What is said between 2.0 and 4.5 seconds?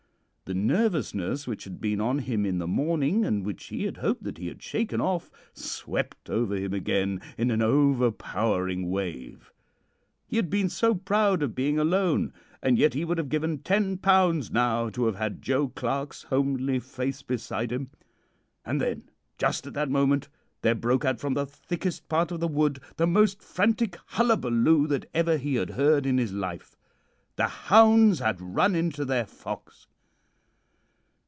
on him in the morning, and which he had hoped that he